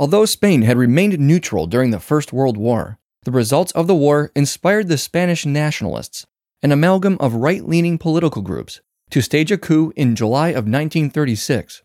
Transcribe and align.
Although 0.00 0.24
Spain 0.24 0.62
had 0.62 0.78
remained 0.78 1.18
neutral 1.18 1.66
during 1.66 1.90
the 1.90 2.00
First 2.00 2.32
World 2.32 2.56
War, 2.56 2.98
the 3.24 3.30
results 3.30 3.70
of 3.72 3.86
the 3.86 3.94
war 3.94 4.32
inspired 4.34 4.88
the 4.88 4.96
Spanish 4.96 5.44
nationalists, 5.44 6.26
an 6.62 6.72
amalgam 6.72 7.18
of 7.20 7.34
right 7.34 7.62
leaning 7.62 7.98
political 7.98 8.40
groups, 8.40 8.80
to 9.10 9.20
stage 9.20 9.52
a 9.52 9.58
coup 9.58 9.92
in 9.96 10.16
July 10.16 10.48
of 10.48 10.64
1936. 10.64 11.82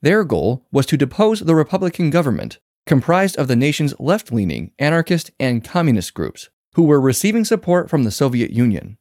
Their 0.00 0.24
goal 0.24 0.66
was 0.72 0.86
to 0.86 0.96
depose 0.96 1.38
the 1.38 1.54
Republican 1.54 2.10
government, 2.10 2.58
comprised 2.84 3.36
of 3.36 3.46
the 3.46 3.54
nation's 3.54 3.94
left 4.00 4.32
leaning 4.32 4.72
anarchist 4.80 5.30
and 5.38 5.62
communist 5.62 6.14
groups, 6.14 6.50
who 6.74 6.82
were 6.82 7.00
receiving 7.00 7.44
support 7.44 7.88
from 7.88 8.02
the 8.02 8.10
Soviet 8.10 8.50
Union. 8.50 8.98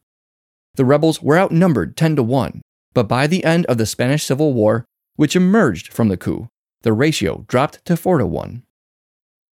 The 0.76 0.86
rebels 0.86 1.20
were 1.20 1.40
outnumbered 1.40 1.98
10 1.98 2.16
to 2.18 2.22
1, 2.22 2.62
but 2.94 3.08
by 3.08 3.26
the 3.26 3.44
end 3.44 3.66
of 3.66 3.80
the 3.80 3.88
Spanish 3.88 4.24
Civil 4.24 4.54
War, 4.54 4.86
which 5.16 5.36
emerged 5.36 5.92
from 5.92 6.10
the 6.10 6.18
coup, 6.18 6.48
the 6.84 6.94
ratio 6.94 7.46
dropped 7.48 7.84
to 7.86 7.96
4 7.96 8.20
to 8.20 8.26
1. 8.26 8.64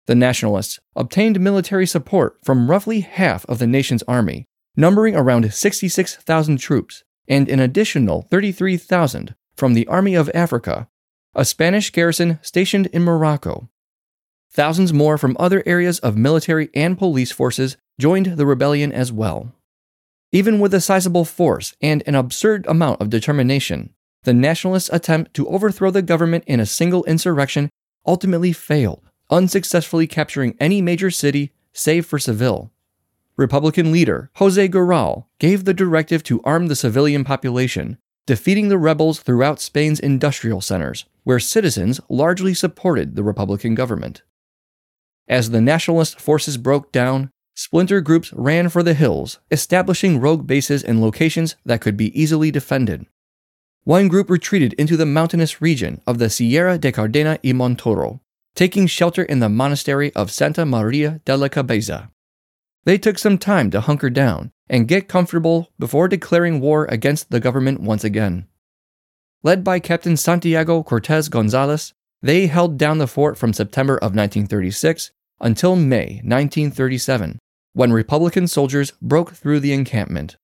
The 0.07 0.15
Nationalists 0.15 0.79
obtained 0.95 1.39
military 1.39 1.87
support 1.87 2.37
from 2.43 2.69
roughly 2.69 2.99
half 2.99 3.45
of 3.45 3.59
the 3.59 3.67
nation's 3.67 4.03
army, 4.03 4.45
numbering 4.77 5.15
around 5.15 5.51
66,000 5.51 6.57
troops, 6.57 7.03
and 7.27 7.49
an 7.49 7.59
additional 7.59 8.21
33,000 8.23 9.35
from 9.55 9.73
the 9.73 9.87
Army 9.87 10.13
of 10.13 10.29
Africa, 10.35 10.87
a 11.33 11.43
Spanish 11.43 11.91
garrison 11.91 12.39
stationed 12.41 12.87
in 12.87 13.03
Morocco. 13.03 13.69
Thousands 14.51 14.93
more 14.93 15.17
from 15.17 15.35
other 15.39 15.63
areas 15.65 15.99
of 15.99 16.15
military 16.15 16.69
and 16.73 16.97
police 16.97 17.31
forces 17.31 17.77
joined 17.99 18.37
the 18.37 18.45
rebellion 18.45 18.91
as 18.91 19.11
well. 19.11 19.53
Even 20.31 20.59
with 20.59 20.73
a 20.73 20.81
sizable 20.81 21.25
force 21.25 21.75
and 21.81 22.03
an 22.05 22.15
absurd 22.15 22.65
amount 22.67 23.01
of 23.01 23.09
determination, 23.09 23.94
the 24.25 24.33
nationalists' 24.33 24.89
attempt 24.91 25.33
to 25.35 25.47
overthrow 25.47 25.91
the 25.91 26.01
government 26.01 26.43
in 26.45 26.59
a 26.59 26.65
single 26.65 27.03
insurrection 27.05 27.69
ultimately 28.05 28.51
failed, 28.51 29.09
unsuccessfully 29.29 30.07
capturing 30.07 30.55
any 30.59 30.81
major 30.81 31.09
city 31.09 31.53
save 31.73 32.05
for 32.05 32.19
Seville. 32.19 32.71
Republican 33.37 33.91
leader 33.91 34.29
Jose 34.35 34.69
Giral 34.69 35.25
gave 35.39 35.65
the 35.65 35.73
directive 35.73 36.23
to 36.23 36.41
arm 36.43 36.67
the 36.67 36.75
civilian 36.75 37.23
population, 37.23 37.97
defeating 38.25 38.69
the 38.69 38.77
rebels 38.77 39.19
throughout 39.19 39.59
Spain's 39.59 39.99
industrial 39.99 40.61
centers, 40.61 41.05
where 41.23 41.39
citizens 41.39 41.99
largely 42.09 42.53
supported 42.53 43.15
the 43.15 43.23
Republican 43.23 43.75
government. 43.75 44.23
As 45.27 45.49
the 45.49 45.61
nationalist 45.61 46.19
forces 46.19 46.57
broke 46.57 46.91
down, 46.91 47.29
splinter 47.55 47.99
groups 47.99 48.31
ran 48.33 48.69
for 48.69 48.83
the 48.83 48.93
hills, 48.93 49.39
establishing 49.51 50.19
rogue 50.19 50.47
bases 50.47 50.83
in 50.83 51.01
locations 51.01 51.55
that 51.65 51.81
could 51.81 51.97
be 51.97 52.17
easily 52.19 52.51
defended. 52.51 53.05
One 53.85 54.07
group 54.07 54.31
retreated 54.31 54.73
into 54.73 54.97
the 54.97 55.05
mountainous 55.05 55.61
region 55.61 56.01
of 56.07 56.17
the 56.17 56.27
Sierra 56.27 56.79
de 56.79 56.91
Cardena 56.91 57.37
y 57.43 57.51
Montoro, 57.51 58.19
taking 58.55 58.87
shelter 58.87 59.21
in 59.21 59.41
the 59.41 59.47
monastery 59.47 60.11
of 60.15 60.31
Santa 60.31 60.65
Maria 60.65 61.21
de 61.23 61.37
la 61.37 61.49
Cabeza. 61.49 62.09
They 62.85 62.97
took 62.97 63.19
some 63.19 63.37
time 63.37 63.69
to 63.69 63.81
hunker 63.81 64.09
down 64.09 64.51
and 64.67 64.87
get 64.87 65.07
comfortable 65.07 65.69
before 65.77 66.07
declaring 66.07 66.61
war 66.61 66.85
against 66.85 67.29
the 67.29 67.39
government 67.39 67.79
once 67.79 68.03
again. 68.03 68.47
Led 69.43 69.63
by 69.63 69.77
Captain 69.77 70.17
Santiago 70.17 70.81
Cortez 70.81 71.29
Gonzalez, 71.29 71.93
they 72.23 72.47
held 72.47 72.79
down 72.79 72.97
the 72.97 73.05
fort 73.05 73.37
from 73.37 73.53
September 73.53 73.97
of 73.97 74.15
1936 74.15 75.11
until 75.41 75.75
May 75.75 76.21
1937, 76.23 77.37
when 77.73 77.93
Republican 77.93 78.47
soldiers 78.47 78.93
broke 78.99 79.33
through 79.33 79.59
the 79.59 79.73
encampment. 79.73 80.37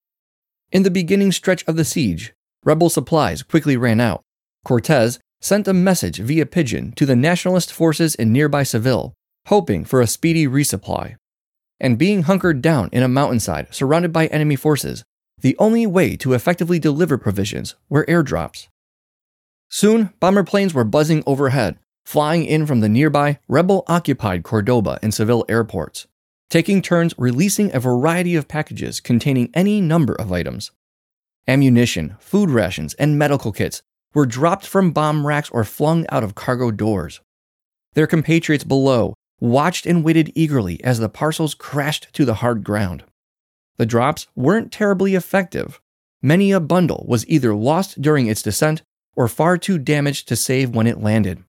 In 0.71 0.83
the 0.83 0.91
beginning 0.91 1.31
stretch 1.31 1.65
of 1.67 1.75
the 1.75 1.83
siege, 1.83 2.35
rebel 2.63 2.89
supplies 2.89 3.43
quickly 3.43 3.77
ran 3.77 3.99
out. 3.99 4.21
Cortez 4.63 5.19
sent 5.39 5.67
a 5.67 5.73
message 5.73 6.19
via 6.19 6.45
pigeon 6.45 6.91
to 6.93 7.05
the 7.05 7.15
nationalist 7.15 7.73
forces 7.73 8.13
in 8.15 8.31
nearby 8.31 8.63
Seville, 8.63 9.13
hoping 9.47 9.83
for 9.83 10.01
a 10.01 10.07
speedy 10.07 10.47
resupply. 10.47 11.15
And 11.79 11.97
being 11.97 12.23
hunkered 12.23 12.61
down 12.61 12.89
in 12.91 13.01
a 13.01 13.07
mountainside 13.07 13.73
surrounded 13.73 14.13
by 14.13 14.27
enemy 14.27 14.55
forces, 14.55 15.03
the 15.39 15.55
only 15.57 15.87
way 15.87 16.15
to 16.17 16.33
effectively 16.33 16.77
deliver 16.77 17.17
provisions 17.17 17.75
were 17.89 18.05
airdrops. 18.05 18.67
Soon, 19.69 20.13
bomber 20.19 20.43
planes 20.43 20.73
were 20.73 20.83
buzzing 20.83 21.23
overhead, 21.25 21.79
flying 22.05 22.45
in 22.45 22.67
from 22.67 22.81
the 22.81 22.89
nearby 22.89 23.39
rebel 23.47 23.83
occupied 23.87 24.43
Cordoba 24.43 24.99
and 25.01 25.13
Seville 25.13 25.45
airports, 25.49 26.05
taking 26.49 26.81
turns 26.81 27.15
releasing 27.17 27.73
a 27.73 27.79
variety 27.79 28.35
of 28.35 28.47
packages 28.47 28.99
containing 28.99 29.49
any 29.55 29.81
number 29.81 30.13
of 30.13 30.31
items. 30.31 30.71
Ammunition, 31.47 32.15
food 32.19 32.49
rations, 32.49 32.93
and 32.95 33.17
medical 33.17 33.51
kits 33.51 33.81
were 34.13 34.25
dropped 34.25 34.65
from 34.65 34.91
bomb 34.91 35.25
racks 35.25 35.49
or 35.49 35.63
flung 35.63 36.05
out 36.09 36.23
of 36.23 36.35
cargo 36.35 36.71
doors. 36.71 37.21
Their 37.93 38.07
compatriots 38.07 38.63
below 38.63 39.13
watched 39.39 39.85
and 39.85 40.03
waited 40.03 40.31
eagerly 40.35 40.83
as 40.83 40.99
the 40.99 41.09
parcels 41.09 41.55
crashed 41.55 42.07
to 42.13 42.25
the 42.25 42.35
hard 42.35 42.63
ground. 42.63 43.03
The 43.77 43.85
drops 43.85 44.27
weren't 44.35 44.71
terribly 44.71 45.15
effective. 45.15 45.81
Many 46.21 46.51
a 46.51 46.59
bundle 46.59 47.05
was 47.07 47.27
either 47.27 47.55
lost 47.55 48.01
during 48.01 48.27
its 48.27 48.43
descent 48.43 48.83
or 49.15 49.27
far 49.27 49.57
too 49.57 49.77
damaged 49.77 50.27
to 50.27 50.35
save 50.35 50.75
when 50.75 50.87
it 50.87 51.01
landed. 51.01 51.43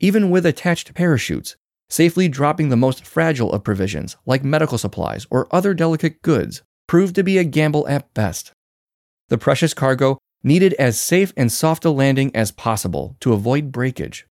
Even 0.00 0.30
with 0.30 0.44
attached 0.44 0.94
parachutes, 0.94 1.56
safely 1.88 2.28
dropping 2.28 2.68
the 2.68 2.76
most 2.76 3.06
fragile 3.06 3.52
of 3.52 3.62
provisions, 3.62 4.16
like 4.26 4.42
medical 4.42 4.78
supplies 4.78 5.26
or 5.30 5.46
other 5.54 5.74
delicate 5.74 6.22
goods, 6.22 6.62
proved 6.88 7.14
to 7.14 7.22
be 7.22 7.38
a 7.38 7.44
gamble 7.44 7.86
at 7.86 8.12
best. 8.14 8.52
The 9.30 9.38
precious 9.38 9.74
cargo 9.74 10.18
needed 10.42 10.74
as 10.74 11.00
safe 11.00 11.32
and 11.36 11.52
soft 11.52 11.84
a 11.84 11.90
landing 11.90 12.34
as 12.34 12.50
possible 12.50 13.16
to 13.20 13.32
avoid 13.32 13.70
breakage. 13.70 14.26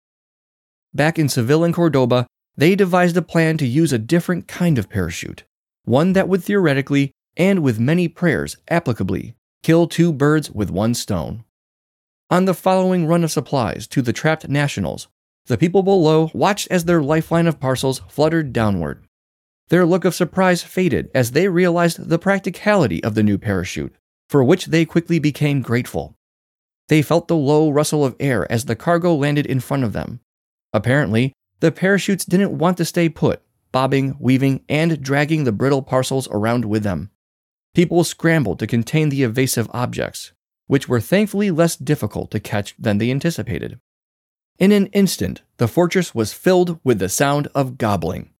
Back 0.93 1.17
in 1.17 1.29
Seville 1.29 1.63
and 1.63 1.73
Cordoba, 1.73 2.27
they 2.57 2.75
devised 2.75 3.15
a 3.15 3.21
plan 3.21 3.57
to 3.59 3.65
use 3.65 3.93
a 3.93 3.97
different 3.97 4.49
kind 4.49 4.77
of 4.77 4.89
parachute, 4.89 5.45
one 5.85 6.11
that 6.13 6.27
would 6.27 6.43
theoretically, 6.43 7.13
and 7.37 7.63
with 7.63 7.79
many 7.79 8.09
prayers 8.09 8.57
applicably, 8.69 9.35
kill 9.63 9.87
two 9.87 10.11
birds 10.11 10.51
with 10.51 10.69
one 10.69 10.93
stone. 10.93 11.45
On 12.29 12.43
the 12.43 12.53
following 12.53 13.07
run 13.07 13.23
of 13.23 13.31
supplies 13.31 13.87
to 13.87 14.01
the 14.01 14.11
trapped 14.11 14.49
nationals, 14.49 15.07
the 15.45 15.57
people 15.57 15.81
below 15.81 16.29
watched 16.33 16.67
as 16.69 16.83
their 16.83 17.01
lifeline 17.01 17.47
of 17.47 17.59
parcels 17.59 18.01
fluttered 18.09 18.51
downward. 18.51 19.05
Their 19.69 19.85
look 19.85 20.03
of 20.03 20.13
surprise 20.13 20.61
faded 20.61 21.09
as 21.15 21.31
they 21.31 21.47
realized 21.47 22.09
the 22.09 22.19
practicality 22.19 23.01
of 23.01 23.15
the 23.15 23.23
new 23.23 23.37
parachute 23.37 23.95
for 24.29 24.43
which 24.43 24.67
they 24.67 24.85
quickly 24.85 25.19
became 25.19 25.61
grateful. 25.61 26.15
They 26.87 27.01
felt 27.01 27.27
the 27.27 27.35
low 27.35 27.69
rustle 27.69 28.05
of 28.05 28.15
air 28.19 28.49
as 28.51 28.65
the 28.65 28.75
cargo 28.75 29.13
landed 29.13 29.45
in 29.45 29.59
front 29.59 29.83
of 29.83 29.93
them. 29.93 30.21
Apparently, 30.71 31.33
the 31.59 31.71
parachutes 31.71 32.25
didn't 32.25 32.57
want 32.57 32.77
to 32.77 32.85
stay 32.85 33.09
put, 33.09 33.41
bobbing, 33.71 34.15
weaving, 34.19 34.63
and 34.69 35.01
dragging 35.01 35.43
the 35.43 35.51
brittle 35.51 35.81
parcels 35.81 36.27
around 36.31 36.65
with 36.65 36.83
them. 36.83 37.09
People 37.75 38.03
scrambled 38.03 38.59
to 38.59 38.67
contain 38.67 39.09
the 39.09 39.23
evasive 39.23 39.69
objects, 39.71 40.31
which 40.67 40.87
were 40.87 41.01
thankfully 41.01 41.51
less 41.51 41.75
difficult 41.75 42.31
to 42.31 42.39
catch 42.39 42.75
than 42.77 42.97
they 42.97 43.11
anticipated. 43.11 43.79
In 44.57 44.71
an 44.71 44.87
instant, 44.87 45.41
the 45.57 45.67
fortress 45.67 46.13
was 46.13 46.33
filled 46.33 46.79
with 46.83 46.99
the 46.99 47.09
sound 47.09 47.47
of 47.55 47.77
gobbling. 47.77 48.31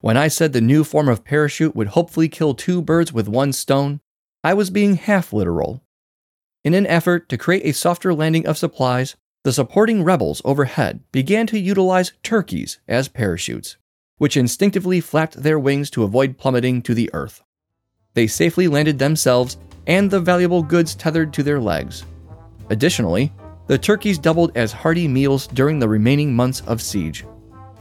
When 0.00 0.16
I 0.16 0.28
said 0.28 0.52
the 0.52 0.60
new 0.60 0.84
form 0.84 1.08
of 1.08 1.24
parachute 1.24 1.74
would 1.74 1.88
hopefully 1.88 2.28
kill 2.28 2.54
two 2.54 2.82
birds 2.82 3.12
with 3.12 3.28
one 3.28 3.52
stone, 3.52 4.00
I 4.44 4.54
was 4.54 4.70
being 4.70 4.96
half 4.96 5.32
literal. 5.32 5.82
In 6.64 6.74
an 6.74 6.86
effort 6.86 7.28
to 7.28 7.38
create 7.38 7.64
a 7.64 7.72
softer 7.72 8.14
landing 8.14 8.46
of 8.46 8.56
supplies, 8.56 9.16
the 9.42 9.52
supporting 9.52 10.04
rebels 10.04 10.40
overhead 10.44 11.00
began 11.10 11.46
to 11.48 11.58
utilize 11.58 12.12
turkeys 12.22 12.78
as 12.86 13.08
parachutes, 13.08 13.76
which 14.18 14.36
instinctively 14.36 15.00
flapped 15.00 15.42
their 15.42 15.58
wings 15.58 15.90
to 15.90 16.04
avoid 16.04 16.38
plummeting 16.38 16.82
to 16.82 16.94
the 16.94 17.10
earth. 17.12 17.42
They 18.14 18.28
safely 18.28 18.68
landed 18.68 18.98
themselves 18.98 19.56
and 19.88 20.10
the 20.10 20.20
valuable 20.20 20.62
goods 20.62 20.94
tethered 20.94 21.32
to 21.32 21.42
their 21.42 21.60
legs. 21.60 22.04
Additionally, 22.70 23.32
the 23.66 23.78
turkeys 23.78 24.18
doubled 24.18 24.52
as 24.56 24.70
hearty 24.70 25.08
meals 25.08 25.48
during 25.48 25.78
the 25.78 25.88
remaining 25.88 26.34
months 26.34 26.60
of 26.66 26.80
siege. 26.80 27.24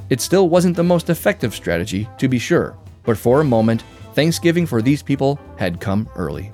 It 0.09 0.21
still 0.21 0.50
wasn't 0.50 0.75
the 0.75 0.83
most 0.83 1.09
effective 1.09 1.54
strategy, 1.54 2.09
to 2.18 2.27
be 2.27 2.39
sure, 2.39 2.77
but 3.04 3.18
for 3.18 3.42
a 3.42 3.45
moment, 3.45 3.83
Thanksgiving 4.18 4.66
for 4.66 4.81
these 4.81 5.04
people 5.04 5.40
had 5.60 5.80
come 5.80 6.10
early. 6.16 6.52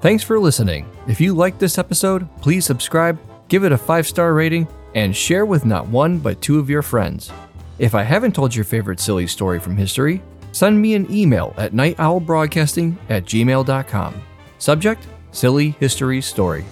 Thanks 0.00 0.22
for 0.22 0.40
listening. 0.40 0.88
If 1.06 1.20
you 1.20 1.34
liked 1.34 1.58
this 1.58 1.76
episode, 1.76 2.26
please 2.40 2.64
subscribe, 2.64 3.20
give 3.48 3.64
it 3.64 3.70
a 3.70 3.76
five 3.76 4.06
star 4.06 4.32
rating, 4.32 4.66
and 4.94 5.14
share 5.14 5.44
with 5.44 5.66
not 5.66 5.86
one 5.86 6.16
but 6.16 6.40
two 6.40 6.58
of 6.58 6.70
your 6.70 6.80
friends. 6.80 7.30
If 7.78 7.94
I 7.94 8.04
haven't 8.04 8.34
told 8.34 8.54
your 8.54 8.64
favorite 8.64 9.00
silly 9.00 9.26
story 9.26 9.60
from 9.60 9.76
history, 9.76 10.22
send 10.52 10.80
me 10.80 10.94
an 10.94 11.06
email 11.12 11.52
at 11.58 11.72
nightowlbroadcasting 11.74 12.96
at 13.10 13.26
gmail.com. 13.26 14.22
Subject 14.56 15.06
Silly 15.30 15.72
History 15.78 16.22
Story. 16.22 16.64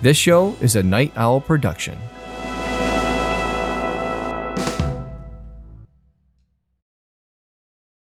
This 0.00 0.16
show 0.16 0.54
is 0.60 0.76
a 0.76 0.82
Night 0.84 1.12
Owl 1.16 1.40
production. 1.40 1.98